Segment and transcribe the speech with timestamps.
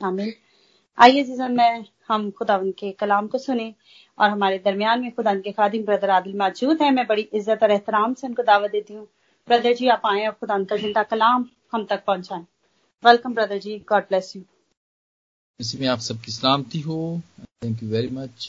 [0.00, 0.32] शामिल।
[0.98, 3.72] आइए सीज़न में हम खुदावन के कलाम को सुने
[4.18, 7.70] और हमारे दरमियान में खुदा के खादिम ब्रदर आदिल मौजूद है। मैं बड़ी इज़्ज़त और
[7.70, 9.06] एहतराम से उनको दावत देती हूँ।
[9.48, 12.46] ब्रदर जी, आप आए और खुदा का ज़िंदा कलाम हम तक पहुंचाएँ।
[13.02, 13.78] Welcome brother ji.
[13.88, 14.42] God bless you
[15.60, 16.98] इसी में आप सबकी सलामती हो।
[17.64, 18.48] Thank you very much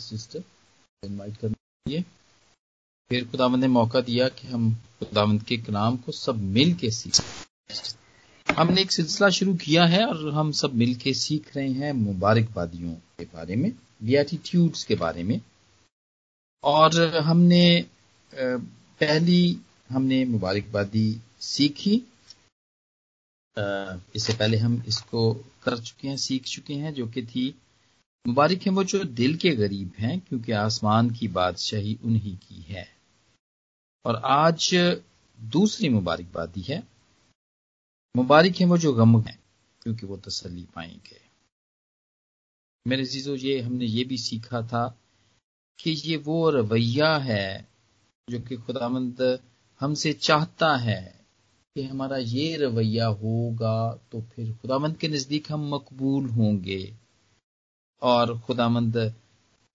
[0.00, 0.42] sister
[1.02, 2.02] invite करने के लिए
[3.10, 7.24] फिर खुदावंद ने मौका दिया कि हम खुदावंद के कलाम को सब मिल के सीखें।
[8.56, 12.92] हमने एक सिलसिला शुरू किया है और हम सब मिल के सीख रहे हैं मुबारकबादियों
[12.92, 15.40] के बारे में बियाटीट्यूड्स के बारे में।
[16.64, 17.86] और हमने
[18.34, 19.58] पहली
[19.90, 22.02] हमने मुबारकबादी सीखी।
[24.16, 27.54] इससे पहले हम इसको कर चुके हैं, सीख चुके हैं, जो कि थी,
[28.26, 32.88] मुबारक है वो जो दिल के गरीब हैं, क्योंकि आसमान की बादशाही उन्हीं की है।
[34.06, 34.74] और आज
[35.40, 36.97] दूसरी मुबारकबादी है।
[38.14, 39.38] मुबारक है, वो जो गम है,
[39.82, 41.20] क्योंकि वो तसली पाएँगे।
[42.86, 44.86] मेरे जीजो ये हमने ये भी सीखा था
[45.78, 47.66] कि ये वो रवैया है
[48.28, 49.38] जो कि खुदामंद
[49.80, 51.02] हमसे चाहता है
[51.76, 53.76] कि हमारा ये रवैया होगा
[54.12, 56.82] तो फिर खुदामंद के नज़दीक हम मकबूल होंगे
[58.02, 58.96] और खुदामंद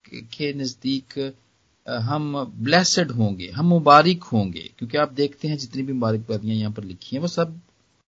[0.06, 1.34] के नज़दीक
[1.88, 6.84] हम ब्लेसड होंगे, हम मुबारक होंगे। क्योंकि आप देखते हैं जितनी भी मुबारकबादियाँ यहाँ पर
[6.84, 7.60] लिखी हैं, वो सब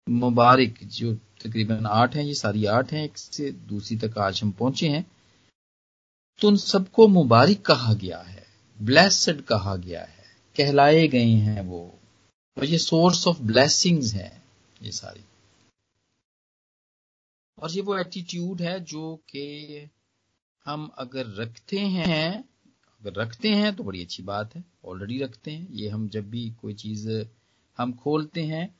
[0.09, 4.51] मुबारक जो तकरीबन आठ हैं, ये सारी आठ हैं, एक से दूसरी तक आज हम
[4.51, 5.11] पहुँचे हैं।
[6.41, 8.45] तो उन सबको मुबारक कहा गया है,
[8.81, 10.25] ब्लेसड कहा गया है,
[10.57, 11.99] कहलाए गए हैं वो।
[12.57, 14.43] और ये सोर्स ऑफ़ ब्लेसिंग्स है,
[14.81, 15.23] ये सारी।
[17.59, 19.89] और ये वो एटीट्यूड है जो कि
[20.65, 22.49] हम अगर रखते हैं,
[23.01, 26.49] अगर रखते हैं तो बड़ी अच्छी बात है ऑलरेडी रखते हैं। ये हम जब भी
[26.61, 27.09] कोई चीज़
[27.77, 28.75] हम खोलते हैं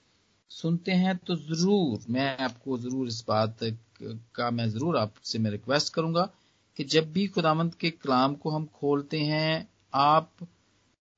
[0.52, 3.58] सुनते हैं तो ज़रूर, मैं आपको ज़रूर इस बात
[4.02, 6.30] का, मैं ज़रूर आपसे मैं रिक्वेस्ट करूँगा
[6.80, 10.48] कि जब भी खुदामंद के कलाम को हम खोलते हैं, आप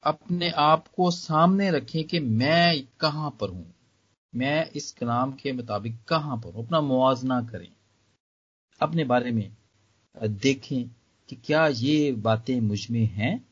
[0.03, 3.65] अपने आप को सामने रखें कि मैं कहाँ पर हूँ।
[4.33, 6.65] मैं इस कलाम के मुताबिक कहाँ पर हूँ?
[6.65, 7.67] अपना मुआजना करें।
[8.81, 9.51] अपने बारे में
[10.17, 10.89] देखें
[11.29, 13.45] कि क्या ये बातें मुझमें हैं,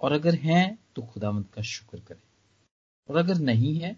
[0.00, 2.22] और अगर हैं तो खुदामंद का शुक्र करें।
[3.08, 3.96] और अगर नहीं है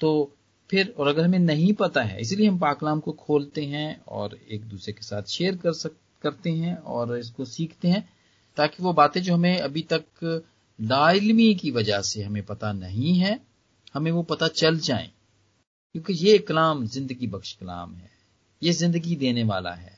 [0.00, 0.34] तो
[0.70, 4.64] फिर, और अगर हमें नहीं पता है, इसलिए हम पाकलाम को खोलते हैं और एक
[4.64, 8.08] दूसरे के साथ शेयर कर सक, करते हैं और इसको सीखते हैं,
[8.56, 10.44] ताकि वो बातें जो हमें अभी तक
[10.78, 13.40] लाइलमी की वजह से हमें पता नहीं है,
[13.94, 15.10] हमें वो पता चल जाए।
[15.94, 18.10] क्योंकि ये कलाम ज़िंदगी बख्श कलाम है,
[18.62, 19.96] ये ज़िंदगी देने वाला है।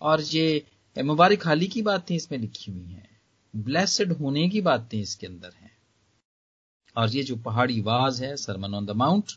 [0.00, 0.64] और ये
[0.96, 3.08] मुबारक हाली की बातें इसमें लिखी हुई हैं,
[3.54, 5.76] ब्लेसड होने की बातें इसके अंदर हैं।
[6.96, 9.32] और ये जो पहाड़ी वाज है सरमन ऑन द माउंट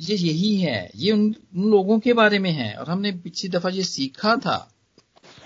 [0.00, 3.70] ये यही है। ये उन, उन लोगों के बारे में है। और हमने पिछली दफ़ा
[3.70, 4.56] ये सीखा था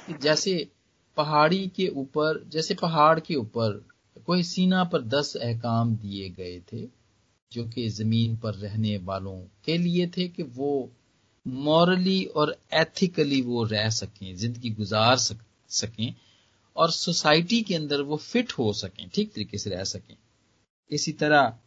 [0.06, 0.54] कि जैसे
[1.16, 3.84] पहाड़ी के ऊपर जैसे पहाड़ के ऊपर
[4.26, 6.86] कोई सीना पर दस अहकाम दिए गए थे
[7.52, 10.90] जो कि ज़मीन पर रहने वालों के लिए थे कि वो
[11.46, 15.38] मॉरली और एथिकली वो रह सकें ज़िंदगी गुजार सक,
[15.70, 16.14] सकें
[16.76, 20.16] और सोसाइटी के अंदर वो फिट हो सकें ठीक तरीके से रह सकें।
[20.91, 21.59] इसी तरह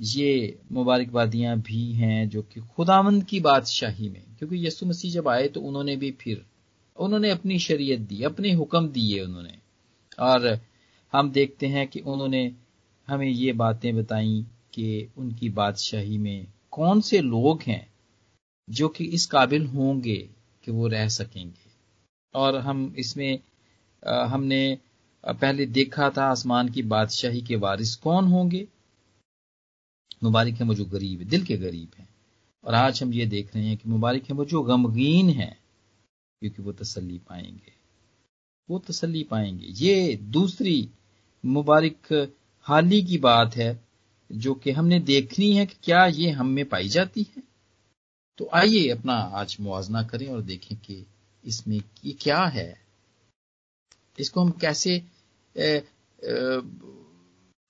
[0.00, 5.48] ये मुबारकबादियाँ भी हैं जो कि खुदावंद की बादशाही में क्योंकि यसु मसीह जब आए
[5.48, 6.44] तो उन्होंने भी फिर
[6.96, 9.58] उन्होंने अपनी शरीयत दी अपने हुक्म दिए उन्होंने।
[10.20, 10.60] और
[11.12, 12.52] हम देखते हैं कि उन्होंने
[13.08, 14.44] हमें ये बातें बताई
[14.74, 17.86] कि उनकी बादशाही में कौन से लोग हैं
[18.68, 20.16] जो कि इस काबिल होंगे
[20.64, 21.70] कि वो रह सकेंगे।
[22.34, 23.38] और हम इसमें
[24.02, 24.78] आ, हमने
[25.26, 28.68] पहले देखा था आसमान की बादशाही के वारिस कौन होंगे?
[30.22, 32.08] मुबारक है वो जो गरीब है, दिल के गरीब हैं।
[32.64, 35.58] और आज हम ये देख रहे हैं कि मुबारक है वो जो गमगीन है,
[36.40, 37.72] क्योंकि वो तसल्ली पाएँगे।
[38.70, 40.90] वो तसल्ली पाएँगे। ये दूसरी
[41.46, 43.84] मुबारक हाली की बात है,
[44.32, 47.42] जो कि हमने देखनी है कि क्या ये हम में पाई जाती है।
[48.38, 51.06] तो आइए अपना आज मुआजना करें और देखें कि
[51.44, 51.80] इसमें
[52.20, 52.87] क्या है।
[54.18, 54.94] इसको हम कैसे
[55.56, 55.82] ए,
[56.18, 56.60] ए,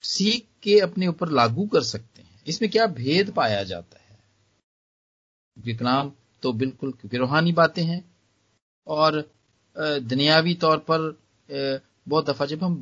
[0.04, 2.40] सीख के अपने ऊपर लागू कर सकते हैं?
[2.46, 4.18] इसमें क्या भेद पाया जाता है?
[5.56, 6.12] विकलाम
[6.42, 8.04] तो बिल्कुल रूहानी बातें हैं।
[8.86, 9.24] और
[9.76, 11.00] दुनियावी तौर पर
[11.48, 12.76] बहुत दफ़ा जब हम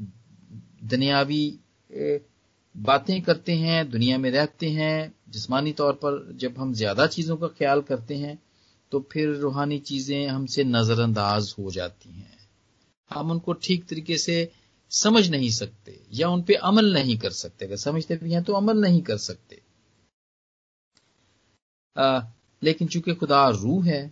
[0.84, 1.58] दुनियावी
[2.74, 7.48] बातें करते हैं दुनिया में रहते हैं जिस्मानी तौर पर जब हम ज़्यादा चीज़ों का
[7.48, 8.38] ख्याल करते हैं
[8.92, 12.35] तो फिर रूहानी चीज़ें हमसे नजरअंदाज हो जाती हैं।
[13.10, 14.48] हम उनको ठीक तरीके से
[14.92, 18.52] समझ नहीं सकते या उन पे अमल नहीं कर सकते। अगर समझते भी हैं तो
[18.52, 19.60] अमल नहीं कर सकते।
[21.96, 22.20] आ,
[22.62, 24.10] लेकिन चूँकि खुदा रूह है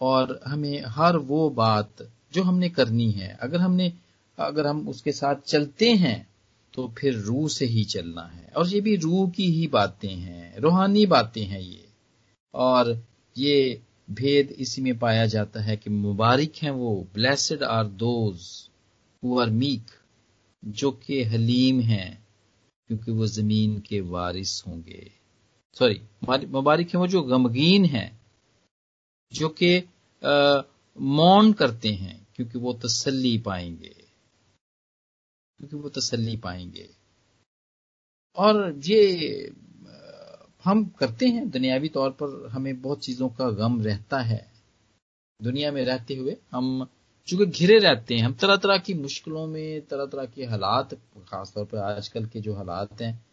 [0.00, 3.92] और हमें हर वो बात जो हमने करनी है अगर हमने
[4.38, 6.26] अगर हम उसके साथ चलते हैं
[6.74, 10.58] तो फिर रूह से ही चलना है। और ये भी रूह की ही बातें हैं
[10.58, 11.84] रूहानी बातें हैं ये।
[12.54, 12.90] और
[13.36, 18.68] ये भेद इसी में पाया जाता है कि मुबारक हैं वो blessed are those
[19.40, 19.90] are meek
[20.64, 22.26] जो कि हलीम हैं,
[22.88, 25.12] क्योंकि वो ज़मीन के वारिस होंगे।
[25.78, 26.00] सॉरी
[26.46, 28.20] मुबारक हैं वो जो गमगीन हैं,
[29.32, 29.78] जो कि
[31.00, 33.94] मौन करते हैं, क्योंकि वो तसल्ली पाएँगे।
[35.58, 36.88] क्योंकि वो तसल्ली पाएँगे।
[38.36, 39.52] और ये
[40.68, 44.46] हम करते हैं, दुनियावी तौर पर हमें बहुत चीज़ों का गम रहता है।
[45.42, 46.86] दुनिया में रहते हुए हम
[47.28, 50.94] चूँकि घिरे रहते हैं, हम तरह तरह की मुश्किलों में तरह तरह के हालात,
[51.28, 53.24] खासतौर पर आजकल के जो हालात हैं,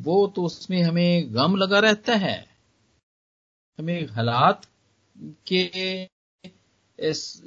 [0.00, 2.38] वो तो उसमें हमें गम लगा रहता है।
[3.78, 4.66] हमें हालात
[5.46, 5.62] के
[6.98, 7.42] इस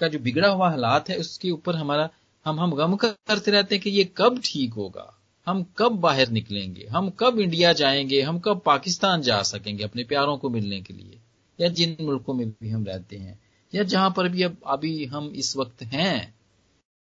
[0.00, 2.10] का जो बिगड़ा हुआ हालात है, उसके ऊपर हमारा,
[2.46, 5.19] हम हम गम करते रहते हैं कि ये कब ठीक होगा।
[5.50, 6.86] हम कब बाहर निकलेंगे?
[6.90, 8.22] हम कब इंडिया जाएँगे?
[8.22, 11.18] हम कब पाकिस्तान जा सकेंगे अपने प्यारों को मिलने के लिए?
[11.60, 13.40] या जिन मुल्कों में भी हम रहते हैं?
[13.74, 16.34] या जहाँ पर भी अब, अभी हम इस वक्त हैं?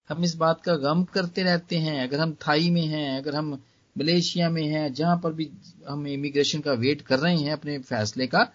[0.09, 3.63] हम इस बात का गम करते रहते हैं। अगर हम थाई में हैं, अगर हम
[3.97, 5.49] मलेशिया में हैं, जहाँ पर भी
[5.89, 8.53] हम इमिग्रेशन का वेट कर रहे हैं अपने फैसले का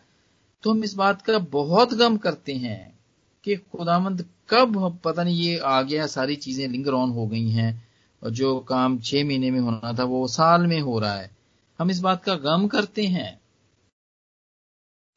[0.62, 2.98] तो हम इस बात का बहुत गम करते हैं
[3.44, 7.87] कि खुदामंद कब, पता नहीं ये आ गया, सारी चीज़ें लिंगर ऑन हो गई हैं।
[8.22, 11.30] और जो काम छह महीने में होना था, वो साल में हो रहा है।
[11.78, 13.40] हम इस बात का गम करते हैं।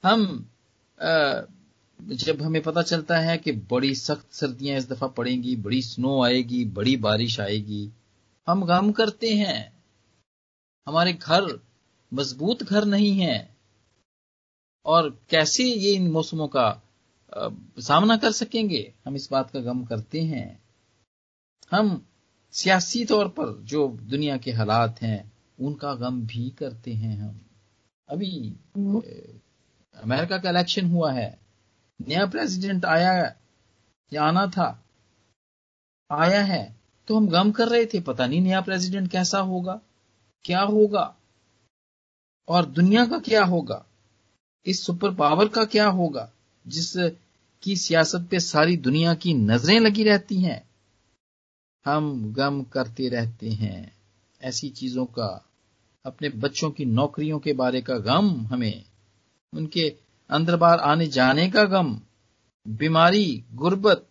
[0.04, 0.50] हम
[2.02, 6.66] जब हमें पता चलता है कि बड़ी सख्त सर्दियाँ इस दफ़ा पड़ेंगी, बड़ी स्नो आएगी,
[6.66, 7.92] बड़ी बारिश आएगी,
[8.48, 9.84] हम गम करते हैं।
[10.88, 11.60] हमारे घर
[12.14, 13.56] मज़बूत घर नहीं है।
[14.86, 16.82] और कैसे ये इन मौसमों का
[17.80, 18.94] सामना कर सकेंगे?
[19.06, 20.64] हम इस बात का गम करते हैं।
[21.72, 22.06] हम
[22.54, 27.40] सियासी तौर पर जो दुनिया के हालात हैं, उनका गम भी करते हैं हम।
[28.10, 28.54] अभी
[29.98, 31.38] अमेरिका का इलेक्शन हुआ है।
[32.00, 33.14] नया प्रेसिडेंट आया,
[34.12, 34.84] या आना था,
[36.10, 36.64] आया है
[37.08, 39.80] तो हम गम कर रहे थे। पता नहीं नया प्रेसिडेंट कैसा होगा,
[40.46, 41.16] क्या होगा,
[42.48, 43.84] और दुनिया का क्या होगा,
[44.66, 46.30] इस सुपर पावर का क्या होगा
[46.66, 46.94] जिस
[47.64, 50.62] की सियासत पे सारी दुनिया की नज़रें लगी रहती हैं।
[51.86, 53.96] हम गम करते रहते हैं।
[54.42, 55.46] ऐसी चीज़ों का,
[56.06, 58.84] अपने बच्चों की नौकरियों के बारे का गम हमें,
[59.54, 59.98] उनके
[60.30, 62.02] अंदर बार आने जाने का गम,
[62.68, 64.08] बीमारी, गुर्बत,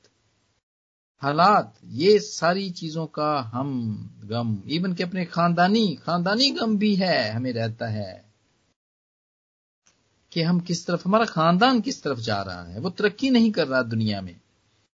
[1.23, 3.95] हालात, ये सारी चीज़ों का हम
[4.25, 8.31] गम। इवन के अपने खानदानी खानदानी गम भी है, हमें रहता है।
[10.33, 13.67] कि हम किस तरफ़, हमारा खानदान किस तरफ़ जा रहा है, वो तरक्की नहीं कर
[13.67, 14.41] रहा दुनिया में।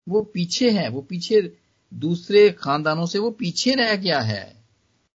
[0.10, 1.57] वो पीछे है, वो पीछे
[1.91, 4.45] दूसरे खानदानों से वो पीछे रह गया है।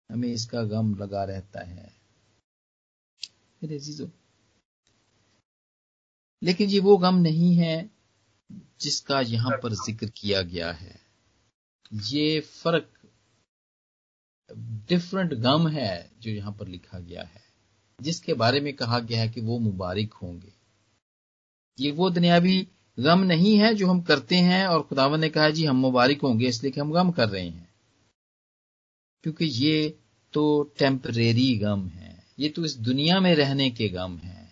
[0.10, 1.92] हमें इसका गम लगा रहता है।
[6.42, 7.90] लेकिन ये वो गम नहीं है
[8.82, 11.00] जिसका यहाँ पर ज़िक्र किया गया है।
[11.92, 12.92] ये फ़र्क
[14.90, 17.42] डिफरेंट गम है जो यहाँ पर लिखा गया है,
[18.00, 20.54] जिसके बारे में कहा गया है कि वो मुबारक होंगे।
[21.78, 22.68] ये वो दुनियावी
[23.00, 26.48] गम नहीं है जो हम करते हैं और खुदावन ने कहा जी हम मुबारक होंगे
[26.48, 27.70] इसलिए कि हम गम कर रहे हैं।
[29.24, 29.98] क्योंकि ये
[30.34, 34.50] तो टेम्परेरी गम है। ये तो इस दुनिया में रहने के गम है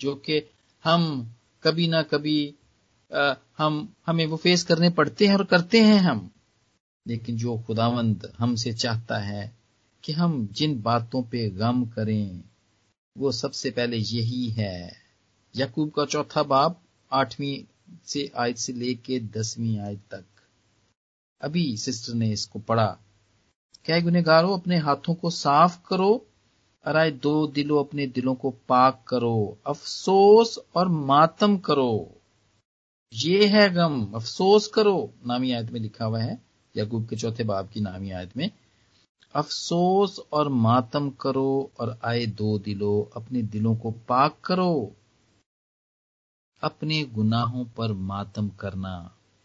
[0.00, 0.42] जो कि
[0.84, 2.54] हम कभी ना कभी
[3.14, 6.30] आ, हम हमें वो फेस करने पड़ते हैं और करते हैं हम।
[7.06, 9.56] लेकिन जो खुदावंद हमसे चाहता है
[10.04, 12.44] कि हम जिन बातों पे गम करें
[13.18, 14.92] वो सबसे पहले यही है।
[15.56, 17.71] यकूब का चौथा बाप आठवीं
[18.04, 20.24] से आयत से लेके दसवीं आयत तक।
[21.42, 22.98] अभी सिस्टर ने इसको पढ़ा।
[23.84, 26.26] क्या गुनेगारो अपने हाथों को साफ़ करो
[26.84, 32.20] अराय दो दिलो, अपने दिलों को पाक करो। अफसोस और मातम करो।
[33.14, 36.42] ये है गम। अफसोस करो। नामी आयत में लिखा हुआ है,
[36.76, 38.50] यकूब के चौथे बाब की नामी आयत में।
[39.34, 44.96] अफसोस और मातम करो और आए दो दिलो, अपने दिलों को पाक करो।
[46.62, 48.94] अपने गुनाहों पर मातम करना,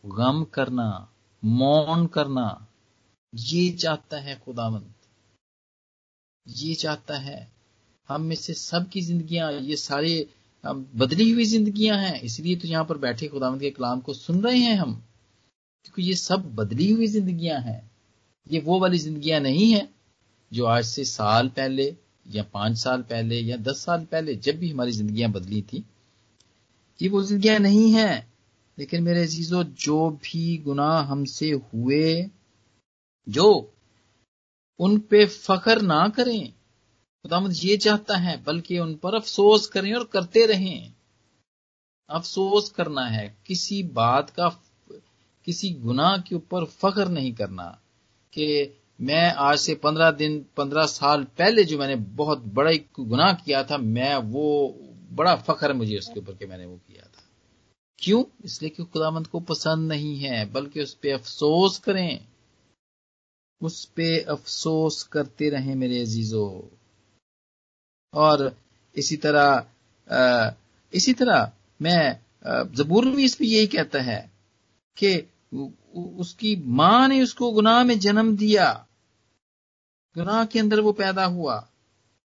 [0.03, 1.09] गम करना,
[1.43, 2.67] मौन करना,
[3.33, 4.93] ये चाहता है खुदावंत।
[6.47, 7.51] ये चाहता है,
[8.09, 10.27] हम में से सबकी जिंदगियाँ, ये सारे
[10.63, 14.59] बदली हुई जिंदगियाँ हैं, इसलिए तो यहाँ पर बैठे खुदावंत के कलाम को सुन रहे
[14.59, 14.93] हैं हम।
[15.86, 17.91] क्योंकि ये सब बदली हुई जिंदगियाँ हैं,
[18.47, 19.88] ये वो वाली जिंदगियाँ नहीं है,
[20.51, 21.95] जो आज से साल पहले,
[22.27, 25.83] या पाँच साल पहले, या दस साल पहले, जब भी हमारी जिंदगियाँ बदली थी
[27.01, 28.34] ये वो जिंदगियाँ नहीं है।
[28.80, 32.30] लेकिन मेरे अजीजों, जो भी गुनाह हमसे हुए,
[33.30, 33.74] जो
[34.80, 36.51] उन पे फखर ना करें
[37.24, 40.94] खुदामद ये चाहता है, बल्कि उन पर अफसोस करें और करते रहें।
[42.10, 44.50] अफसोस करना है, किसी बात का,
[45.46, 47.82] किसी गुनाह के ऊपर फख्र नहीं करना।
[48.34, 53.63] कि मैं आज से पंद्रह दिन, पंद्रह साल पहले जो मैंने बहुत बड़ा गुनाह किया
[53.63, 54.77] था, मैं वो
[55.17, 57.24] बड़ा फख्र मुझे उसके ऊपर कि मैंने वो किया था।
[58.00, 58.24] क्यों?
[58.45, 62.25] इसलिए कि खुदामंद को पसंद नहीं है, बल्कि उस पर अफसोस करें।
[63.62, 66.51] उस पे अफसोस करते रहें मेरे अजीजों।
[68.13, 68.55] और
[68.95, 69.65] इसी तरह
[70.93, 72.19] इसी तरह मैं
[72.75, 74.19] जबूर भी इस पर यही कहता है
[74.97, 75.12] कि
[76.19, 78.71] उसकी माँ ने उसको गुनाह में जन्म दिया।
[80.15, 81.57] गुनाह के अंदर वो पैदा हुआ।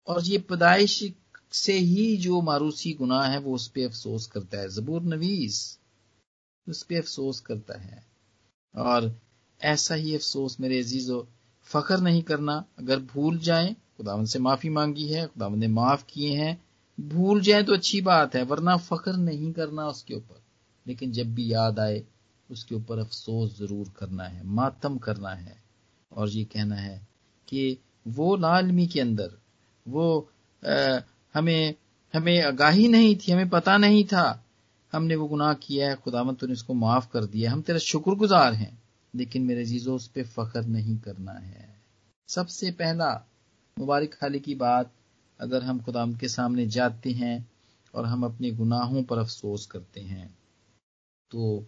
[0.08, 1.04] और ये पैदाइश
[1.52, 5.80] से ही जो मारूसी गुनाह है, वो उस पर अफसोस करता है। जबूर नवीस
[6.70, 8.06] उस पर अफसोस करता है।
[8.76, 9.20] और
[9.62, 11.28] ऐसा ही अफसोस मेरे अजीजो
[11.64, 16.36] फखर नहीं करना। अगर भूल जाए खुदावन से माफ़ी मांगी है खुदावन ने माफ़ किए
[16.36, 16.64] हैं।
[17.00, 20.42] भूल जाए तो अच्छी बात है, वरना फख्र नहीं करना उसके ऊपर।
[20.88, 22.04] लेकिन जब भी याद आए,
[22.52, 25.64] उसके ऊपर अफसोस ज़रूर करना है, मातम करना है।
[26.12, 27.08] और ये कहना है
[27.48, 27.78] कि
[28.08, 29.32] वो लालमी के अंदर,
[29.88, 30.30] वो
[31.34, 31.76] हमें
[32.14, 34.46] हमें आगाही नहीं थी, हमें पता नहीं था।
[34.92, 38.84] हमने वो गुनाह किया है खुदामत तूने उसको माफ़ कर दिया हम तेरा शुक्रगुजार हैं,
[39.16, 41.82] लेकिन मेरे जीजो उस पर फख्र नहीं करना है।
[42.28, 43.28] सबसे पहला,
[43.80, 44.92] मुबारक खाली की बात,
[45.40, 47.50] अगर हम खुदाम के सामने जाते हैं
[47.96, 50.38] और हम अपने गुनाहों पर अफसोस करते हैं।
[51.32, 51.66] तो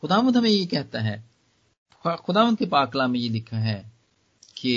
[0.00, 1.24] खुदामद हमें ये कहता है
[2.06, 3.92] खुदामद के पाकला में ये लिखा है
[4.56, 4.74] कि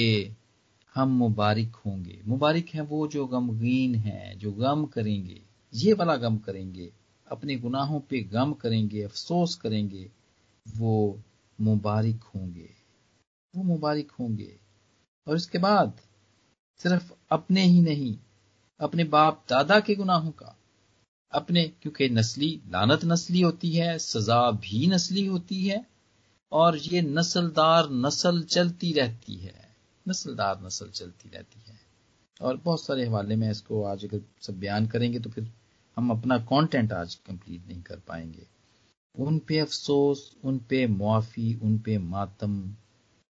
[0.98, 5.42] हम मुबारक होंगे। मुबारक हैं वो जो गमगीन हैं, जो गम करेंगे।
[5.74, 6.94] ये वाला गम करेंगे।
[7.32, 10.12] अपने गुनाहों पे गम करेंगे, अफसोस करेंगे।
[10.78, 11.22] वो
[11.62, 12.70] मुबारक होंगे।
[13.56, 14.60] वो मुबारक होंगे।
[15.28, 16.00] और इसके बाद
[16.78, 18.18] सिर्फ़ अपने ही नहीं,
[18.80, 20.58] अपने बाप दादा के गुनाहों का।
[21.32, 25.86] अपने, क्योंकि नस्ली, लानत नस्ली होती है, सजा भी नस्ली होती है,
[26.52, 29.67] और ये नस्लदार नस्ल चलती रहती है।
[30.08, 31.80] नस्लदार नस्ल चलती रहती है।
[32.42, 35.52] और बहुत सारे हवाले में इसको आज अगर सब बयान करेंगे तो फिर
[35.98, 38.46] हम अपना कंटेंट आज कंप्लीट नहीं कर पाएँगे।
[39.16, 42.60] उन पे अफसोस उन पे मुआफी उन पे मातम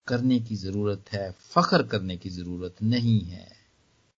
[0.07, 3.47] करने की ज़रूरत है फख्र करने की ज़रूरत नहीं है।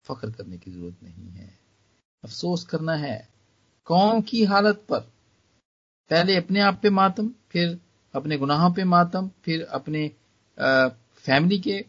[0.05, 1.51] फख्र करने की ज़रूरत नहीं है।
[2.24, 3.29] अफसोस करना है
[3.88, 5.00] कौम की हालत पर।
[6.12, 7.79] पहले अपने आप पे मातम फिर
[8.13, 10.05] अपने गुनाहों पे मातम फिर अपने
[10.57, 10.88] आ,
[11.25, 11.86] फैमिली के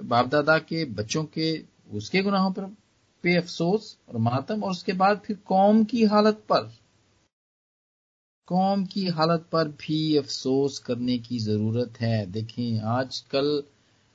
[0.00, 2.64] बाप दादा के बच्चों के, उसके गुनाहों पर
[3.24, 6.70] पे अफसोस और मातम, और उसके बाद फिर कौम की हालत पर।
[8.48, 13.62] कौम की हालत पर भी अफसोस करने की ज़रूरत है। देखें आज कल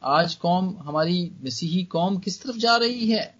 [0.02, 3.36] आज कौम, हमारी मसीही कौम किस तरफ़ जा रही है?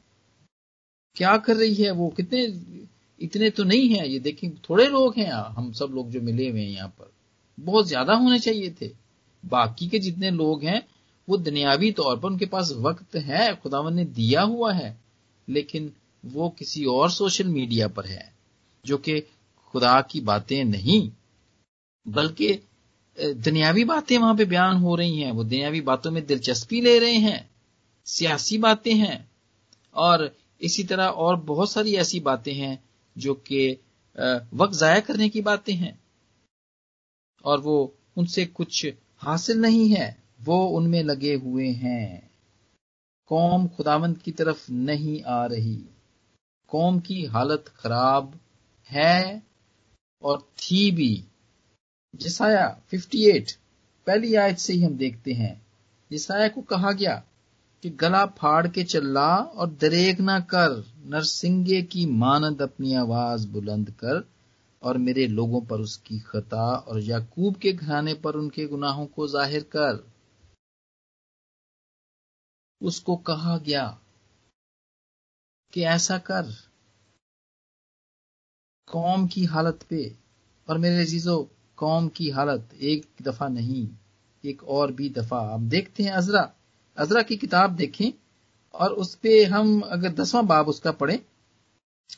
[1.16, 2.10] क्या कर रही है वो?
[2.10, 2.44] कितने,
[3.22, 6.62] इतने तो नहीं है। ये देखें, थोड़े लोग हैं। हम सब लोग जो मिले हुए
[6.62, 7.12] हैं यहाँ पर,
[7.58, 8.92] बहुत ज़्यादा होने चाहिए थे।
[9.44, 10.82] बाकी के जितने लोग हैं
[11.28, 14.98] वो दुनियावी तौर पर उनके पास वक्त है, खुदावन ने दिया हुआ है,
[15.48, 15.92] लेकिन
[16.24, 18.34] वो किसी और सोशल मीडिया पर है,
[18.86, 19.20] जो कि
[19.66, 21.10] खुदा की बातें नहीं,
[22.06, 22.54] बल्कि
[23.18, 27.18] दुनियावी बातें वहाँ पे बयान हो रही हैं, वो दुनियावी बातों में दिलचस्पी ले रहे
[27.18, 27.50] हैं,
[28.08, 29.30] सियासी बातें हैं,
[29.96, 32.78] और इसी तरह और बहुत सारी ऐसी बातें हैं,
[33.16, 33.72] जो कि
[34.54, 36.00] वक्त जाया करने की बातें हैं,
[37.46, 38.86] और वो उनसे कुछ
[39.18, 42.32] हासिल नहीं है। वो उनमें लगे हुए हैं।
[43.28, 45.86] कौम खुदावंत की तरफ़ नहीं आ रही।
[46.68, 48.40] कौम की हालत खराब
[48.90, 49.44] है
[50.24, 51.24] और थी भी।
[52.16, 53.60] जिसाया 58
[54.08, 55.66] पहली आयत से ही हम देखते हैं।
[56.12, 57.24] जिसाया को कहा गया
[57.84, 63.90] कि गला फाड़ के चल्ला और दरेग ना कर, नरसिंगे की मानद अपनी आवाज़ बुलंद
[63.90, 64.30] कर
[64.84, 69.64] और मेरे लोगों पर उसकी खता और याकूब के घराने पर उनके गुनाहों को ज़ाहिर
[69.64, 70.17] कर।
[72.82, 74.00] उसको कहा गया
[75.74, 76.54] कि ऐसा कर।
[78.88, 80.16] कौम की हालत पे,
[80.70, 81.44] और मेरे अजीजों,
[81.76, 83.90] कौम की हालत एक दफ़ा नहीं,
[84.46, 86.54] एक और भी दफ़ा। आप देखते हैं अजरा।
[86.98, 88.12] अजरा की किताब देखें,
[88.74, 91.26] और उस पे हम अगर दसवां बाब उसका पढ़े,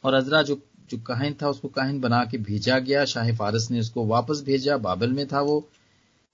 [0.04, 3.80] और अजरा जो जो काहिन था, उसको काहिन बना के भेजा गया। शाह फारस ने
[3.80, 5.70] उसको वापस भेजा, बाबल में था वो।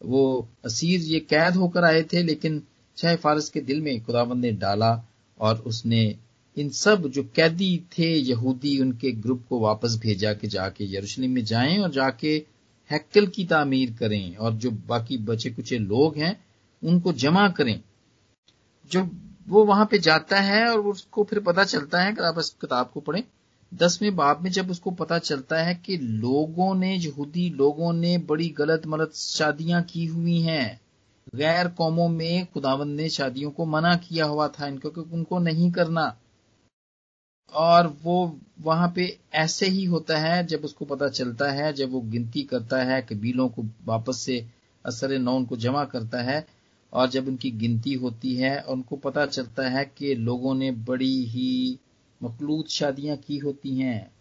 [0.01, 2.63] वो असीर ये कैद होकर आए थे, लेकिन
[2.97, 5.05] शाह फारस के दिल में खुदाबंद ने डाला
[5.39, 6.15] और उसने
[6.57, 11.45] इन सब जो कैदी थे यहूदी, उनके ग्रुप को वापस भेजा कि जाके यरूशलेम में
[11.45, 12.45] जाएँ और जाके
[12.91, 16.45] हैकल की तामीर करें और जो बाकी बचे कुचे लोग हैं,
[16.83, 17.81] उनको जमा करें।
[18.91, 19.09] जो
[19.47, 22.91] वो वहाँ पे जाता है और उसको फिर पता चलता है, अगर आप इस किताब
[22.93, 23.23] को पढ़ें,
[23.73, 28.49] दसवें बाब में जब उसको पता चलता है कि लोगों ने, यहूदी लोगों ने बड़ी
[28.49, 30.81] गलत मलत शादियाँ की हुई हैं
[31.33, 35.71] गैर कौमों में खुदावंद ने शादियों को मना किया हुआ था इनको कि उनको नहीं
[35.71, 36.17] करना।
[37.53, 42.01] और वो वहाँ पे ऐसे ही होता है, जब उसको पता चलता है, जब वो
[42.01, 44.45] गिनती करता है कबीलों को वापस से
[44.85, 46.47] असर नौ उनको जमा करता है,
[46.93, 51.79] और जब उनकी गिनती होती है, उनको पता चलता है कि लोगों ने बड़ी ही
[52.23, 54.11] मखलूत शादियाँ की होती हैं।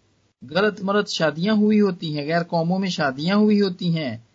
[0.44, 4.28] गलत मलत शादियाँ हुई होती हैं, गैर कौमों में शादियाँ हुई होती हैं।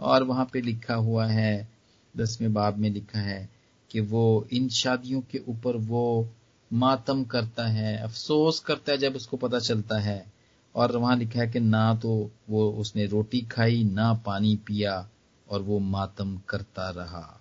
[0.00, 1.73] और वहाँ पे लिखा हुआ है
[2.16, 3.48] दसवें बाब में लिखा है
[3.90, 6.28] कि वो इन शादियों के ऊपर वो
[6.72, 10.32] मातम करता है, अफसोस करता है जब उसको पता चलता है।
[10.74, 15.08] और वहाँ लिखा है कि ना तो वो उसने रोटी खाई, ना पानी पिया
[15.50, 17.40] और वो मातम करता रहा।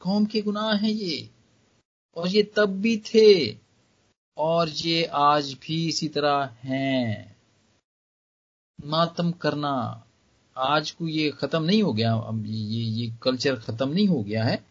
[0.00, 1.30] कौम के गुनाह हैं ये,
[2.16, 3.58] और ये तब भी थे,
[4.36, 7.36] और ये आज भी इसी तरह हैं।
[8.84, 10.06] मातम करना
[10.62, 14.64] आज को ये खत्म नहीं हो गया ये ये कल्चर खत्म नहीं हो गया है।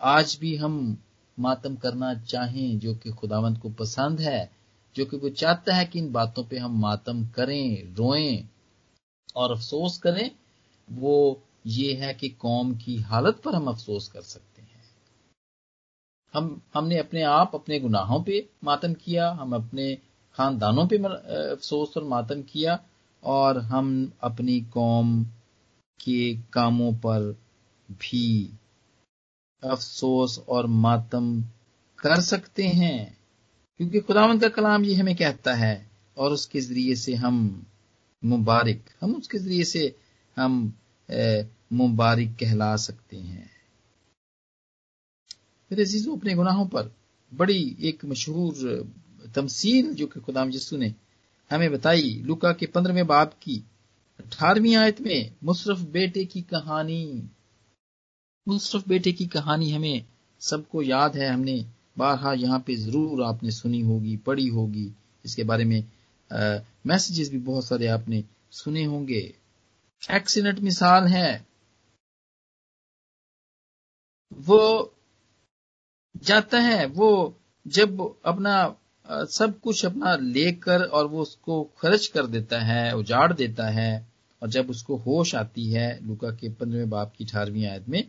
[0.00, 0.98] आज भी हम
[1.38, 4.50] मातम करना चाहें, जो कि खुदावंत को पसंद है,
[4.96, 8.48] जो कि वो चाहता है कि इन बातों पे हम मातम करें, रोएँ
[9.36, 10.30] और अफसोस करें,
[10.92, 14.84] वो ये है कि कौम की हालत पर हम अफसोस कर सकते हैं।
[16.34, 19.98] हम, हमने अपने आप, अपने गुनाहों पे मातम किया, हम अपने
[20.34, 22.80] खानदानों पे अफसोस और मातम किया,
[23.24, 25.26] और हम अपनी कौम
[26.00, 27.38] के कामों पर
[27.90, 28.50] भी
[29.64, 31.42] अफसोस और मातम
[31.98, 33.18] कर सकते हैं।
[33.78, 37.66] क्योंकि खुदावन का कलाम ये हमें कहता है और उसके ज़रिए से हम
[38.24, 39.96] मुबारक, हम उसके ज़रिए से
[40.36, 40.74] हम
[41.72, 43.50] मुबारक कहला सकते हैं।
[45.72, 46.94] मेरे अजीजों, अपने गुनाहों पर
[47.34, 48.54] बड़ी एक मशहूर
[49.34, 50.94] तमसील जो कि खुदाम यसु ने
[51.50, 53.62] हमें बताई, लुका के पंद्रहवें बाप की।
[54.20, 57.28] अठारहवीं आयत में मुशरफ बेटे की कहानी,
[58.46, 60.04] मुशरफ बेटे की कहानी हमें
[60.42, 61.64] सबको याद है, हमने
[61.98, 64.90] बारहा यहाँ पे ज़रूर आपने सुनी होगी, पढ़ी होगी।
[65.24, 65.82] इसके बारे में
[66.86, 69.20] मैसेजेस भी बहुत सारे आपने सुने होंगे।
[70.02, 71.46] एक्सीडेंट मिसाल है।
[74.32, 74.60] वो
[76.22, 77.34] जाता है, वो
[77.66, 78.54] जब अपना
[79.08, 84.06] सब कुछ अपना लेकर और वो उसको खर्च कर देता है, उजाड़ देता है,
[84.42, 88.02] और जब उसको होश आती है लुका के पंद्रहवें बाप की अठारहवीं आयत में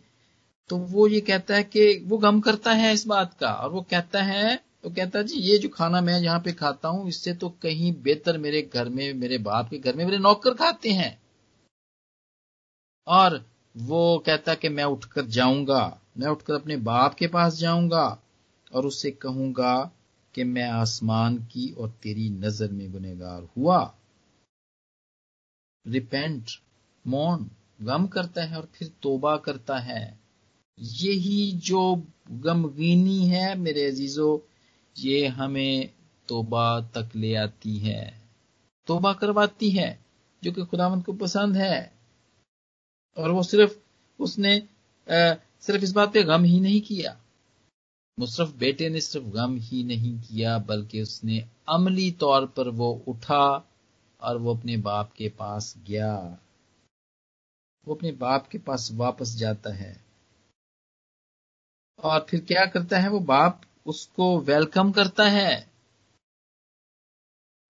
[0.70, 3.80] तो वो ये कहता है कि वो गम करता है इस बात का, और वो
[3.90, 7.32] कहता है तो कहता है, जी, ये जो खाना मैं यहाँ पे खाता हूँ, इससे
[7.34, 11.18] तो कहीं बेहतर मेरे घर में, मेरे बाप के घर में मेरे नौकर खाते हैं।
[13.06, 18.06] और वो कहता कि मैं उठकर जाऊँगा, मैं उठकर अपने बाप के पास जाऊँगा
[18.72, 19.90] और उससे कहूँगा
[20.34, 23.94] कि मैं आसमान की और तेरी नज़र में गुनेगार हुआ।
[25.86, 26.50] रिपेंट
[27.06, 27.50] मौन
[27.82, 30.18] गम करता है और फिर तोबा करता है।
[30.78, 34.46] यही जो गमगीनी है मेरे अजीजो
[34.98, 35.90] ये हमें
[36.28, 38.22] तोबा तक ले आती है।
[38.86, 39.98] तोबा करवाती है
[40.44, 41.92] जो कि खुदावंत को पसंद है।
[43.18, 43.78] और वो सिर्फ़
[44.22, 44.68] उसने
[45.10, 47.19] आ, सिर्फ़ इस बात पे गम ही नहीं किया।
[48.18, 53.68] मुशरफ बेटे ने सिर्फ़ गम ही नहीं किया, बल्कि उसने अमली तौर पर वो उठा
[54.20, 56.38] और वो अपने बाप के पास गया।
[57.88, 60.04] वो अपने बाप के पास वापस जाता है।
[62.04, 63.08] और फिर क्या करता है?
[63.08, 65.70] वो बाप उसको वेलकम करता है।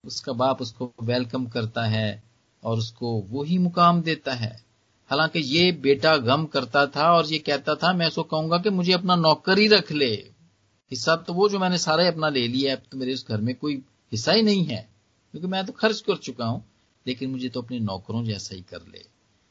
[0.04, 2.22] उसका बाप उसको वेलकम करता है
[2.64, 4.69] और उसको वही मुकाम देता है।
[5.10, 8.92] हालाँकि ये बेटा गम करता था और ये कहता था, मैं उसको कहूँगा कि मुझे
[8.92, 10.12] अपना नौकर ही रख ले।
[10.90, 13.54] हिस्सा तो वो जो मैंने सारा अपना ले लिया अब तो मेरे उस घर में
[13.54, 13.74] कोई
[14.12, 14.88] हिस्सा ही नहीं है,
[15.34, 16.64] क्योंकि मैं तो खर्च कर चुका हूँ,
[17.06, 19.04] लेकिन मुझे तो अपने नौकरों जैसा ही कर ले।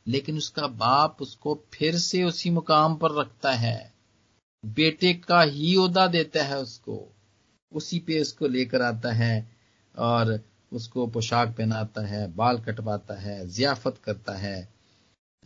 [0.07, 3.93] लेकिन उसका बाप उसको फिर से उसी मुकाम पर रखता है।
[4.65, 7.15] बेटे का ही उदा देता है उसको।
[7.71, 9.51] उसी पे उसको लेकर आता है
[9.95, 10.39] और
[10.73, 14.78] उसको पोशाक पहनाता है, बाल कटवाता है, जियाफत करता है।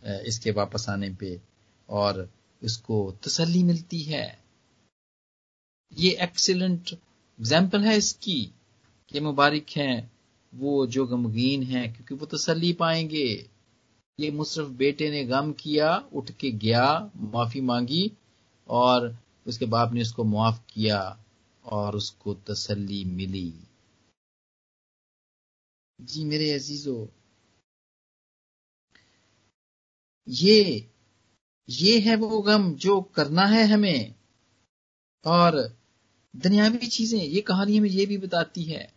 [0.04, 1.40] इसके वापस आने पे
[1.88, 2.28] और
[2.62, 4.26] उसको तसल्ली मिलती है।
[5.92, 8.42] ये एक्सीलेंट एग्ज़ाम्पल है इसकी
[9.08, 10.10] कि मुबारक हैं,
[10.52, 13.26] वो जो गमगीन हैं, क्योंकि वो तसल्ली पाएँगे।
[14.18, 18.10] ये मुशरफ बेटे ने गम किया, उठ के गया, माफ़ी मांगी
[18.68, 21.00] और उसके बाप ने उसको मुआफ किया
[21.64, 23.52] और उसको तसल्ली मिली।
[25.98, 26.96] जी मेरे अजीजो
[30.28, 30.88] ये
[31.68, 34.14] ये है वो गम जो करना है हमें।
[35.24, 35.56] और
[36.34, 38.92] दुनियावी चीज़ें, ये कहानी हमें ये भी बताती है,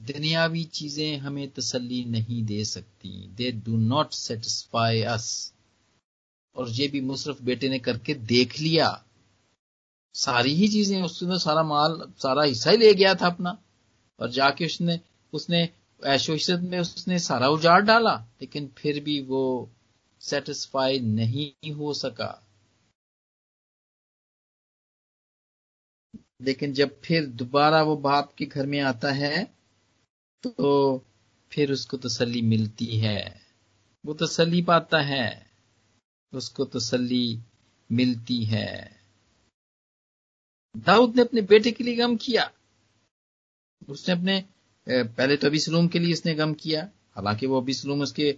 [0.00, 5.52] दुनियावी चीज़ें हमें तसल्ली नहीं दे सकती। They do not satisfy us
[6.56, 8.88] और ये भी मुशरफ बेटे ने करके देख लिया।
[10.14, 13.58] सारी ही चीज़ें, उसने सारा माल, सारा हिस्सा ही ले गया था अपना।
[14.18, 14.98] और जाके उसने
[15.32, 15.68] उसने
[16.02, 19.70] ऐशो इज़्ज़त में उसने सारा उजाड़ डाला, लेकिन फिर भी वो
[20.22, 22.30] सेटिस्फाई नहीं हो सका।
[26.40, 29.44] लेकिन जब फिर दोबारा वो बाप के घर में आता है
[30.44, 30.98] तो
[31.52, 33.20] फिर उसको तसल्ली मिलती है।
[34.04, 35.46] वो तसल्ली पाता है,
[36.32, 37.38] उसको तसल्ली
[37.90, 38.72] मिलती है।
[40.74, 42.50] दाऊद ने अपने बेटे के लिए गम किया।
[43.88, 44.44] उसने अपने
[44.86, 46.82] पहले तो अभी सलूम के लिए उसने गम किया।
[47.16, 48.32] हालाँकि वो अभी सलूम उसके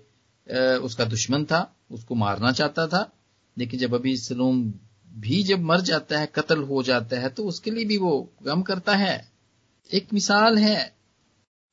[0.83, 3.11] उसका दुश्मन था, उसको मारना चाहता था।
[3.59, 4.73] लेकिन जब अभी सलूम
[5.09, 8.63] भी जब मर जाता है, कत्ल हो जाता है तो उसके लिए भी वो गम
[8.63, 9.33] करता है।
[9.93, 10.97] एक मिसाल है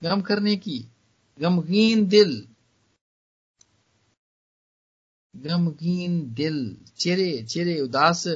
[0.03, 0.79] गम करने की।
[1.39, 2.47] गमगीन दिल।
[5.35, 8.27] गमगीन दिल। चेहरे चेहरे उदास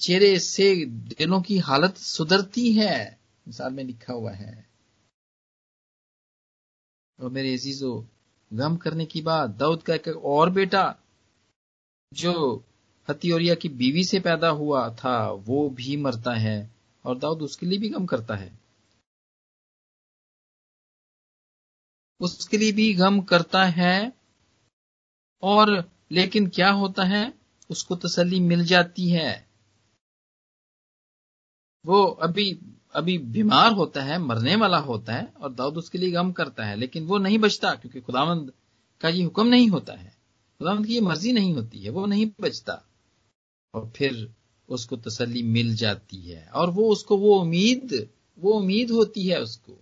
[0.00, 4.68] चेहरे से दिलों की हालत सुधरती है। मिसाल में लिखा हुआ है।
[7.20, 7.92] और मेरे अजीजो
[8.54, 10.96] गम करने की बात दाऊद का एक और बेटा
[12.12, 12.64] जो
[13.10, 17.78] हथियोरिया की बीवी से पैदा हुआ था, वो भी मरता है और दाऊद उसके लिए
[17.78, 18.58] भी गम करता है।
[22.20, 24.12] उसके लिए भी गम करता है
[25.42, 27.34] और लेकिन क्या होता है?
[27.70, 29.48] उसको तसल्ली मिल जाती है।
[31.86, 36.32] वो अभी अभी बीमार होता है, मरने वाला होता है और दाऊद उसके लिए गम
[36.32, 38.52] करता है, लेकिन वो नहीं बचता, क्योंकि खुदावंद
[39.00, 40.16] का ये हुक्म नहीं होता है।
[40.60, 42.82] खुदावंद की ये मर्ज़ी नहीं होती है, वो नहीं बचता।
[43.74, 44.34] और फिर
[44.68, 49.78] उसको तसल्ली मिल जाती है, और वो उसको, वो उम्मीद वो उम्मीद होती है उसको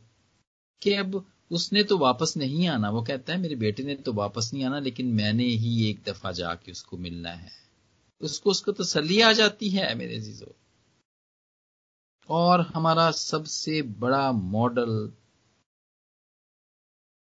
[0.82, 4.50] कि अब उसने तो वापस नहीं आना। वो कहता है, मेरे बेटे ने तो वापस
[4.54, 7.50] नहीं आना, लेकिन मैंने ही एक दफ़ा जाके उसको मिलना है।
[8.20, 10.54] उसको उसको तसली आ जाती है, मेरे जीजो
[12.28, 15.12] और हमारा सबसे बड़ा मॉडल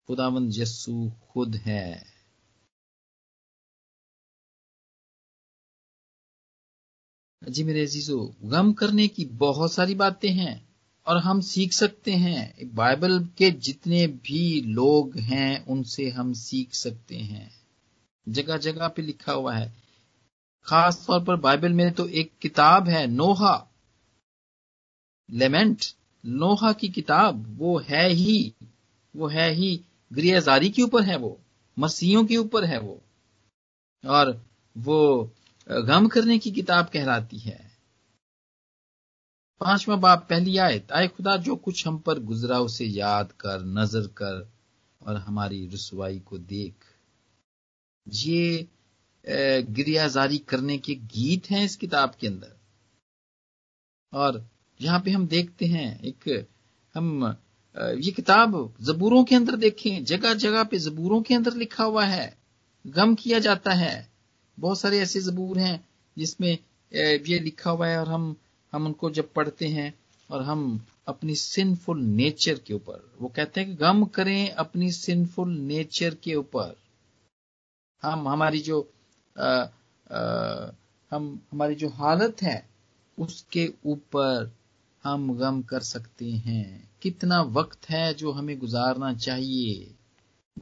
[0.06, 2.06] खुदावंद यस्सु खुद है।
[7.48, 10.68] जी मेरे अजीजो, गम करने की बहुत सारी बातें हैं
[11.06, 17.16] और हम सीख सकते हैं। बाइबल के जितने भी लोग हैं, उनसे हम सीख सकते
[17.16, 17.60] हैं।
[18.28, 19.82] जगह जगह पे लिखा हुआ है।
[20.64, 23.69] खास तौर पर बाइबल में तो एक किताब है, नोहा।
[25.32, 25.84] लेमेंट,
[26.24, 28.54] नोहा की किताब, वो है ही,
[29.16, 29.80] वो है ही,
[30.12, 31.38] ग्रियाजारी के ऊपर है वो,
[31.76, 33.00] मसीहों के ऊपर है वो।
[34.04, 34.44] और
[34.76, 35.30] वो
[35.68, 37.70] गम करने की किताब कहलाती है।
[39.60, 44.06] पांचवा बाप, पहली आयत, आए खुदा, जो कुछ हम पर गुजरा, उसे याद कर, नज़र
[44.06, 44.50] कर,
[45.02, 46.74] और हमारी रसवाई को देख।
[48.06, 48.68] ये
[49.70, 52.56] गिरियाजारी करने के गीत हैं इस किताब के अंदर।
[54.12, 54.49] और
[54.80, 56.46] यहाँ पे हम देखते हैं एक
[56.94, 57.24] हम
[57.76, 62.36] ये किताब जबूरों के अंदर देखें। जगह जगह पे जबूरों के अंदर लिखा हुआ है।
[62.86, 64.08] गम किया जाता है।
[64.58, 66.58] बहुत सारे ऐसे जबूर हैं जिसमें
[66.92, 68.34] ये लिखा हुआ है और हम
[68.72, 69.92] हम उनको जब पढ़ते हैं
[70.30, 75.50] और हम अपनी सिंफुल नेचर के ऊपर वो कहते हैं कि गम करें अपनी सिंफुल
[75.50, 76.76] नेचर के ऊपर।
[78.02, 78.80] हम हमारी जो
[79.38, 79.68] आ, आ,
[81.12, 82.68] हम हमारी जो हालत है
[83.18, 84.50] उसके ऊपर
[85.04, 89.94] हम गम कर सकते हैं। कितना वक्त है जो हमें गुजारना चाहिए?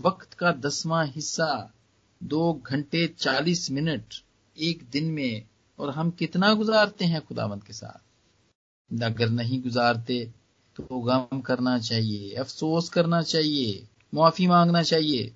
[0.00, 1.74] वक्त का दसवां हिस्सा,
[2.22, 4.14] दो घंटे चालीस मिनट
[4.58, 5.48] एक दिन में,
[5.78, 8.04] और हम कितना गुजारते हैं खुदावंत के साथ?
[9.02, 10.34] अगर नहीं गुजारते
[10.76, 15.34] तो गम करना चाहिए, अफसोस करना चाहिए मुआफी मांगना चाहिए।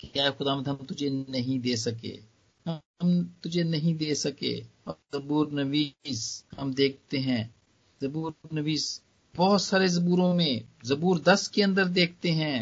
[0.00, 2.36] क्या खुदावंत हम तुझे नहीं दे सके?
[2.70, 7.55] हम तुझे नहीं दे सके। और नवीस, हम देखते हैं
[8.02, 9.02] जबूर नवीस
[9.34, 12.58] बहुत सारे जबूरों में जबूर दस के अंदर देखते हैं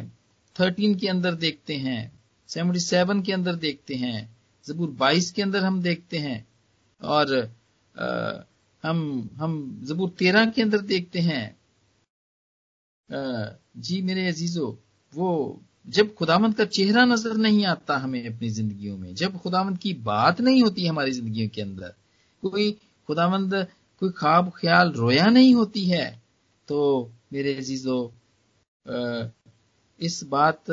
[0.60, 2.00] थर्टीन के अंदर देखते हैं
[2.48, 4.18] सेवेंटी सेवन के अंदर देखते हैं
[4.66, 6.46] जबूर बाईस के अंदर हम देखते हैं
[7.00, 7.34] और
[7.94, 8.32] आ,
[8.84, 11.44] हम हम जबूर तेरह के अंदर देखते हैं।
[13.10, 14.78] आ, जी मेरे अजीजो
[15.14, 19.92] वो जब खुदावंत का चेहरा नज़र नहीं आता हमें अपनी जिंदगियों में जब खुदावंत की
[19.94, 21.94] बात नहीं होती हमारी जिंदगियों के अंदर
[22.42, 22.70] कोई
[23.08, 23.66] खुदावंद
[24.02, 26.08] कोई ख्वाब ख्याल रोया नहीं होती है
[26.68, 26.78] तो
[27.32, 27.98] मेरे अजीजो
[30.00, 30.64] इस बात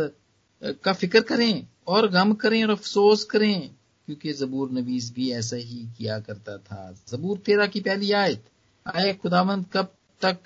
[0.83, 3.69] का फ़िक्र करें और गम करें और अफसोस करें,
[4.07, 8.43] क्योंकि जबूर नवीस भी ऐसा ही किया करता था। जबूर तेरा की पहली आयत,
[8.85, 10.37] आए खुदावंद कब तक,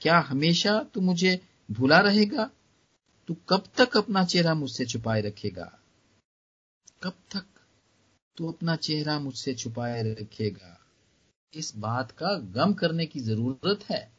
[0.00, 2.50] क्या हमेशा तू मुझे भूला रहेगा?
[3.28, 5.72] तू कब तक अपना चेहरा मुझसे छुपाए रखेगा?
[7.02, 7.44] कब तक
[8.36, 10.78] तू अपना चेहरा मुझसे छुपाए रखेगा?
[11.54, 14.12] इस बात का गम करने की ज़रूरत है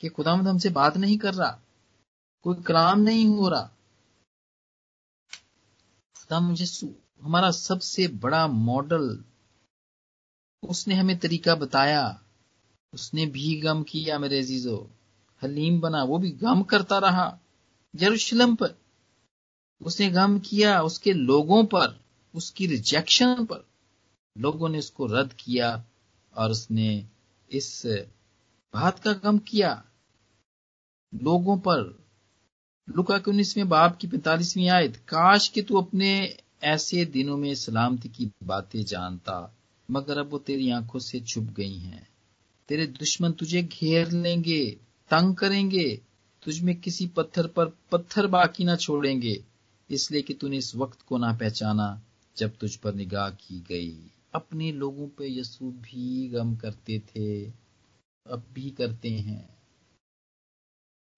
[0.00, 1.60] कि खुदामद हमसे बात नहीं कर रहा,
[2.42, 3.70] कोई कलाम नहीं हो रहा।
[6.16, 6.54] खुदाम
[7.22, 9.24] हमारा सबसे बड़ा मॉडल,
[10.62, 12.20] उसने हमें तरीका बताया,
[12.92, 14.90] उसने भी गम किया मेरे अजीजो,
[15.42, 17.38] हलीम बना, वो भी गम करता रहा,
[17.94, 18.74] यरूशलेम पर।
[19.80, 22.00] उसने गम किया उसके लोगों पर,
[22.34, 23.64] उसकी रिजेक्शन पर।
[24.36, 25.84] लोगों ने उसको रद्द किया
[26.36, 27.06] और उसने
[27.50, 27.82] इस
[28.74, 29.84] बात का गम किया।
[31.12, 31.80] लोगों पर
[32.88, 38.08] लुका के उन्नीसवें बाप की पैंतालीसवीं आयत, काश कि तू अपने ऐसे दिनों में सलामती
[38.08, 39.54] की बातें जानता,
[39.90, 42.08] मगर अब वो तेरी आँखों से छुप गई हैं।
[42.68, 44.70] तेरे दुश्मन तुझे घेर लेंगे,
[45.10, 46.00] तंग करेंगे,
[46.42, 49.44] तुझ में किसी पत्थर पर पत्थर बाकी ना छोड़ेंगे,
[49.90, 52.00] इसलिए कि तूने इस वक्त को ना पहचाना
[52.36, 53.96] जब तुझ पर निगाह की गई।
[54.34, 57.44] अपने लोगों पे यसू भी गम करते थे,
[58.26, 59.48] अब भी करते हैं।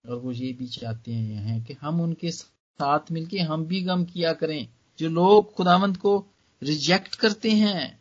[0.05, 4.33] और वो ये भी चाहते हैं कि हम उनके साथ मिलके हम भी गम किया
[4.33, 6.19] करें। जो लोग खुदावंत को
[6.63, 8.01] रिजेक्ट करते हैं।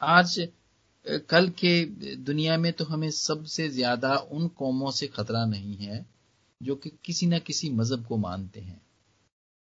[0.00, 0.48] आज,
[1.28, 1.84] कल के
[2.16, 6.04] दुनिया में तो हमें सबसे ज़्यादा उन कौमों से खतरा नहीं है,
[6.60, 8.80] जो कि किसी ना किसी मज़हब को मानते हैं।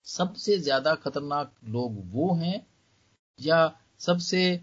[0.07, 2.67] सबसे ज़्यादा खतरनाक लोग वो हैं
[3.39, 3.59] या
[4.01, 4.57] सबसे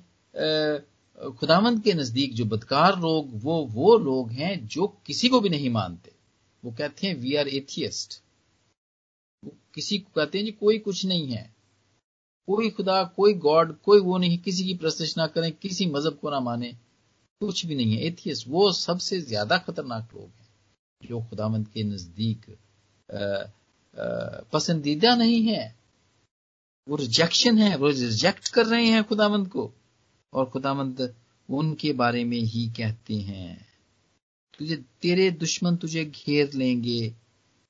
[1.39, 5.69] खुदावंत के नज़दीक जो बदकार लोग, वो वो लोग हैं जो किसी को भी नहीं
[5.69, 6.11] मानते।
[6.63, 8.21] वो कहते हैं वी आर एथियस्ट
[9.43, 11.51] वो किसी को कहते हैं, जी, कोई कुछ नहीं है।
[12.47, 16.29] कोई खुदा, कोई गॉड, कोई वो नहीं किसी की प्रस्तुत ना करें, किसी मज़हब को
[16.29, 16.71] ना माने।
[17.41, 20.47] कुछ भी नहीं है। एथियस्ट वो सबसे ज़्यादा खतरनाक लोग हैं
[21.01, 22.45] जो खुदावंत के नज़दीक
[24.53, 25.63] पसंदीदा नहीं है।
[26.87, 29.73] वो रिजेक्शन है, वो रिजेक्ट कर रहे हैं खुदावंत को।
[30.33, 31.15] और खुदावंत
[31.49, 33.67] उनके बारे में ही कहते हैं।
[34.59, 37.09] तुझे, तेरे दुश्मन तुझे घेर लेंगे,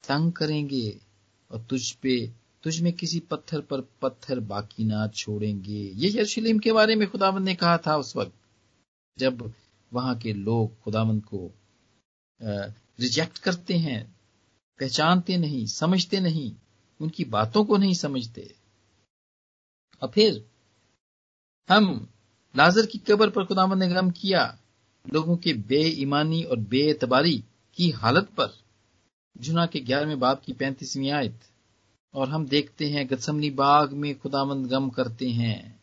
[0.03, 0.99] तंग करेंगे,
[1.51, 2.31] और तुझ पे,
[2.63, 7.45] तुझ में किसी पत्थर पर पत्थर बाकी ना छोड़ेंगे। ये यरूशलेम के बारे में खुदावंत
[7.45, 8.33] ने कहा था उस वक्त,
[9.19, 9.53] जब
[9.93, 11.51] वहाँ के लोग खुदावंद को
[12.99, 14.15] रिजेक्ट करते हैं,
[14.79, 16.55] पहचानते नहीं, समझते नहीं,
[17.01, 18.55] उनकी बातों को नहीं समझते।
[20.03, 20.45] और फिर
[21.69, 22.07] हम
[22.55, 24.57] लाजर की कब्र पर खुदावन ने गम किया,
[25.13, 27.43] लोगों के बेईमानी और बेतबारी
[27.77, 28.49] की हालत पर।
[29.37, 31.39] जुना के ग्यारहवें बाप की पैंतीसवीं आयत,
[32.13, 35.81] और हम देखते हैं गतसमनी बाग में खुदावंद गम करते हैं।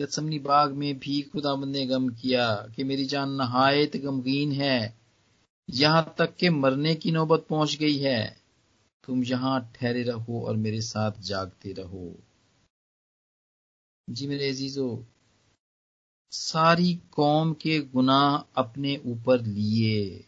[0.00, 4.98] गतसमनी बाग में भी खुदावंद ने गम किया कि मेरी जान नहायत गमगीन है,
[5.70, 8.36] यहाँ तक के मरने की नौबत पहुँच गई है।
[9.04, 12.16] तुम यहाँ ठहरे रहो और मेरे साथ जागते रहो।
[14.10, 15.06] जी मेरे अजीजो,
[16.32, 20.24] सारी कौम के गुनाह अपने ऊपर लिए।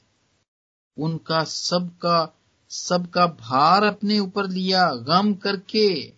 [0.96, 2.34] उनका सबका
[2.70, 6.10] सबका भार अपने ऊपर लिया, गम करके,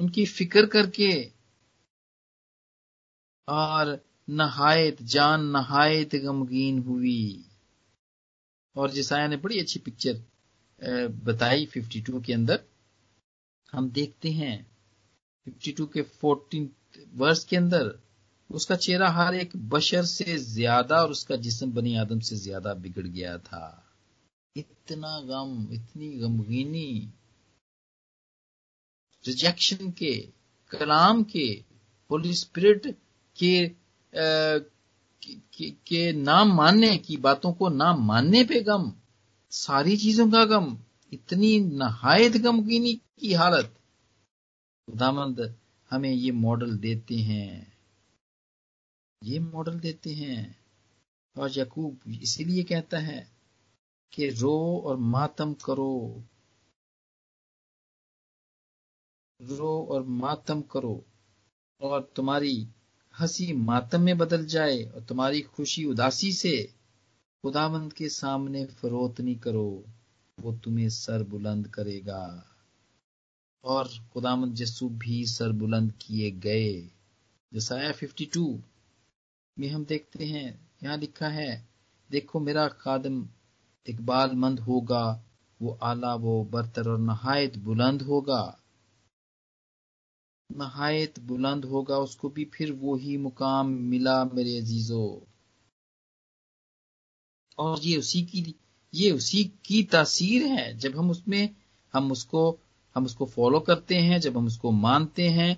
[0.00, 1.32] उनकी फ़िक्र करके।
[3.48, 7.44] और नहायत, जान नहायत गमगीन हुई।
[8.76, 10.22] और जिसाया ने बड़ी अच्छी पिक्चर
[11.24, 12.64] बताई 52 के अंदर।
[13.72, 14.69] हम देखते हैं।
[15.50, 16.68] 52 के 14
[17.14, 17.98] वर्ष के अंदर
[18.50, 23.06] उसका चेहरा हर एक बशर से ज़्यादा और उसका जिस्म बनी आदम से ज़्यादा बिगड़
[23.06, 23.86] गया था।
[24.56, 27.12] इतना गम इतनी गमगीनी
[29.24, 30.14] रिजेक्शन के
[30.70, 31.46] कलाम के
[32.10, 32.86] होली स्पिरिट
[33.36, 33.70] के
[34.12, 38.92] के, के नाम मानने की बातों को ना मानने पे गम
[39.52, 40.76] सारी चीज़ों का गम
[41.12, 43.79] इतनी नहायत गमगीनी की हालत।
[44.90, 45.56] खुदामंद
[45.90, 47.78] हमें ये मॉडल देते हैं।
[49.22, 50.60] ये मॉडल देते हैं।
[51.36, 53.32] और यकूब इसीलिए कहता है
[54.12, 56.24] कि रो और मातम करो।
[59.42, 61.04] रो और मातम करो।
[61.80, 62.68] और तुम्हारी
[63.18, 66.74] हँसी मातम में बदल जाए और तुम्हारी खुशी उदासी से
[67.42, 69.84] खुदावंत के सामने फरोतनी करो।
[70.40, 72.49] वो तुम्हें सर बुलंद करेगा।
[73.64, 76.90] और खुदामद यसू भी सर बुलंद किए गए।
[77.54, 78.62] जसाया 52
[79.58, 81.68] में हम देखते हैं, यहाँ लिखा है,
[82.10, 83.28] देखो मेरा खादम
[83.86, 85.22] इकबाल मंद होगा,
[85.62, 88.60] वो आला, वो बरतर और नहायत बुलंद होगा।
[90.52, 95.26] नहायत बुलंद होगा, उसको भी फिर वो ही मुकाम मिला मेरे अजीजों।
[97.58, 98.54] और ये उसी की,
[98.94, 101.56] ये उसी की तासीर है, जब हम उसमें,
[101.92, 102.58] हम उसको
[102.96, 105.56] हम उसको फॉलो करते हैं, जब हम उसको मानते हैं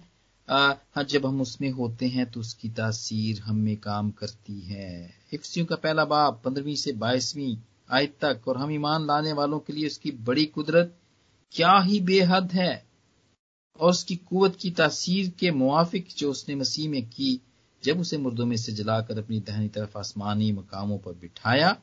[0.49, 5.67] हाँ जब हम उसमें होते हैं तो उसकी तासीर हम में काम करती है। हिफ्सियों
[5.67, 7.57] का पहला बाप पंद्रहवीं से बाईसवीं
[7.91, 10.95] आयत तक, और हम ईमान लाने वालों के लिए उसकी बड़ी कुदरत
[11.55, 12.85] क्या ही बेहद है,
[13.81, 17.41] और उसकी कुवत की तासीर के मुआफिक जो उसने मसीह में की,
[17.83, 21.77] जब उसे मुर्दों में से जलाकर अपनी दहनी तरफ़ आसमानी मकामों पर बिठाया,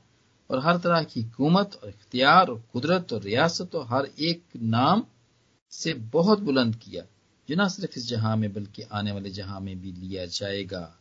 [0.49, 5.03] और हर तरह की हुकूमत और इख्तियार और कुदरत और रियासत और हर एक नाम
[5.71, 7.03] से बहुत बुलंद किया।
[7.49, 10.99] जो न सिर्फ़ इस जहाँ में, बल्कि आने वाले जहाँ में भी लिया जाएगा।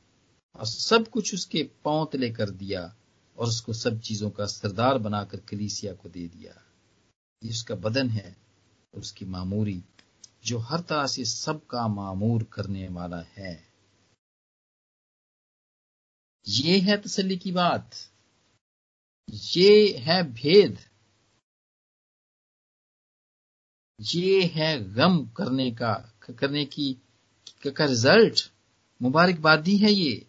[0.57, 2.97] और सब कुछ उसके पाँव तले कर दिया
[3.39, 6.65] और उसको सब चीज़ों का सरदार बनाकर कलीसिया को दे दिया।
[7.45, 8.37] ये उसका बदन है
[8.95, 9.83] उसकी मामूरी,
[10.45, 13.69] जो हर तरह से सबका मामूर करने वाला है।
[16.49, 17.91] ये है तसली की बात।
[19.31, 20.79] ये है भेद।
[24.01, 26.97] ये है गम करने का, करने की,
[27.67, 28.51] का रिज़ल्ट
[29.03, 30.27] मुबारकबादी है ये,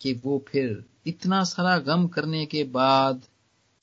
[0.00, 3.22] कि वो फिर इतना सारा गम करने के बाद,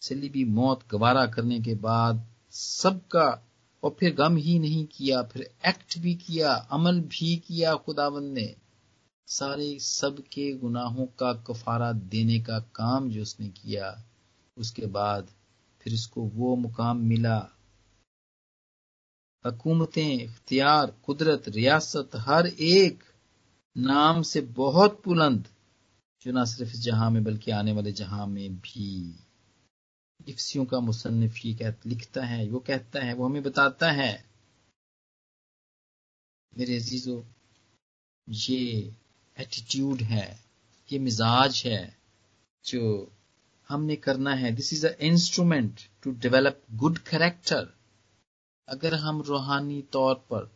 [0.01, 3.43] सलीबी मौत गवारा करने के बाद सबका,
[3.83, 8.55] और फिर गम ही नहीं किया, फिर एक्ट भी किया, अमल भी किया खुदावन ने।
[9.27, 14.03] सारे सबके गुनाहों का कफारा देने का काम जो उसने किया,
[14.57, 15.27] उसके बाद
[15.81, 17.49] फिर उसको वो मुकाम मिला।
[19.45, 23.03] हकूमतें इख्तियार कुदरत रियासत हर एक
[23.77, 25.47] नाम से बहुत बुलंद
[26.21, 29.15] जो ना सिर्फ़ इस जहाँ में बल्कि आने वाले जहाँ में भी।
[30.27, 34.25] इफ्सियों का मुसन्फ ये कह, लिखता है वो कहता है वो हमें बताता है।
[36.53, 37.21] मेरे अजीजों
[38.27, 38.93] ये
[39.37, 40.39] एटीट्यूड है
[40.89, 41.97] ये मिजाज है
[42.65, 43.11] जो
[43.69, 47.80] हमने करना है। This is a instrument to develop good character
[48.71, 50.51] अगर हम रूहानी तौर पर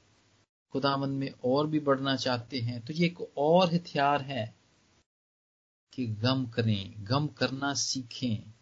[0.72, 4.56] खुदावन में और भी बढ़ना चाहते हैं तो ये एक और हथियार है
[5.94, 8.54] कि गम करें गम करना सीखें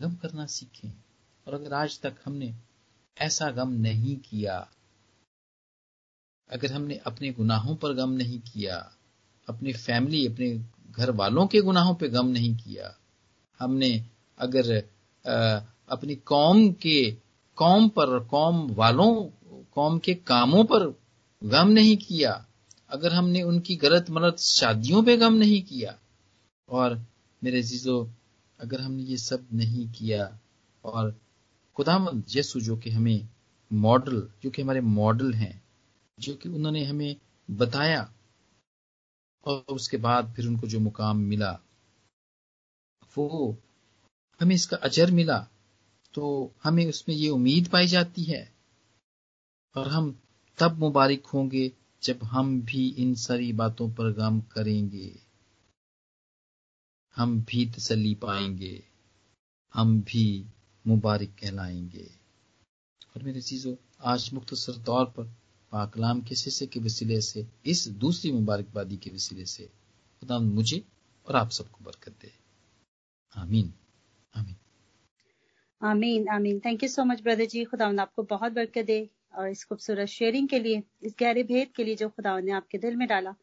[0.00, 0.92] गम करना सीखें।
[1.46, 2.54] और अगर आज तक हमने
[3.18, 4.68] ऐसा गम नहीं किया
[6.50, 8.96] अगर हमने अपने गुनाहों पर गम नहीं किया
[9.48, 12.98] अपनी फैमिली अपने घर वालों के गुनाहों पर गम नहीं किया
[13.58, 14.06] हमने
[14.38, 14.88] अगर
[15.26, 17.21] आ, अपनी कौम के
[17.56, 19.24] कौम पर, कौम वालों,
[19.74, 21.00] कौम के कामों पर
[21.44, 22.46] गम नहीं किया।
[22.90, 25.98] अगर हमने उनकी गलत मलत शादियों पे गम नहीं किया,
[26.68, 27.06] और
[27.44, 28.10] मेरे जीजो
[28.60, 30.38] अगर हमने ये सब नहीं किया,
[30.84, 31.20] और
[31.76, 33.28] खुदामंद यसु जो कि हमें
[33.72, 35.62] मॉडल, जो कि हमारे मॉडल हैं,
[36.20, 37.16] जो कि उन्होंने हमें
[37.50, 38.12] बताया,
[39.44, 41.60] और उसके बाद फिर उनको जो मुकाम मिला,
[43.18, 43.56] वो
[44.40, 45.48] हमें इसका अजर मिला
[46.14, 48.54] तो हमें उसमें ये उम्मीद पाई जाती है।
[49.76, 50.20] और हम
[50.58, 51.72] तब मुबारक होंगे
[52.02, 55.18] जब हम भी इन सारी बातों पर गम करेंगे।
[57.16, 58.86] हम भी तसली पाएँगे।
[59.74, 60.46] हम भी
[60.86, 62.10] मुबारक कहलाएँगे।
[63.16, 65.24] और मेरे चीज़ों आज मुख्तसर तौर पर
[65.72, 69.66] पाकलाम के हिस्से के वसीले से, इस दूसरी मुबारकबादी के वसीले से
[70.20, 70.84] खुदा मुझे
[71.26, 72.32] और आप सबको बरकत दे।
[73.36, 73.74] आमीन।
[74.34, 74.56] आमीन।
[75.82, 78.98] आमीन आमीन। Thank you so much brother ji खुदा आपको बहुत बरकत दे
[79.34, 82.78] और इस खूबसूरत शेयरिंग के लिए, इस गहरे भेद के लिए जो खुदा ने आपके
[82.78, 83.34] दिल में डाला।